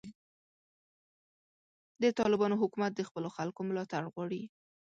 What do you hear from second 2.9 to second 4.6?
د خپلو خلکو ملاتړ غواړي.